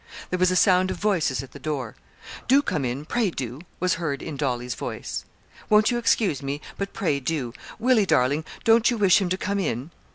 There 0.31 0.39
was 0.39 0.49
a 0.49 0.55
sound 0.55 0.89
of 0.89 0.97
voices 0.97 1.43
at 1.43 1.51
the 1.51 1.59
door. 1.59 1.95
'Do 2.47 2.63
come 2.63 2.83
in 2.85 3.05
pray 3.05 3.29
do,' 3.29 3.61
was 3.79 3.93
heard 4.01 4.23
in 4.23 4.35
Dolly's 4.35 4.73
voice. 4.73 5.25
'Won't 5.69 5.91
you 5.91 5.99
excuse 5.99 6.41
me, 6.41 6.59
but 6.75 6.91
pray 6.93 7.19
do. 7.19 7.53
Willie, 7.77 8.07
darling, 8.07 8.43
don't 8.63 8.89
you 8.89 8.97
wish 8.97 9.21
him 9.21 9.29
to 9.29 9.37
come 9.37 9.59
in?' 9.59 9.91